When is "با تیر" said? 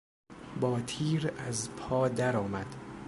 0.61-1.31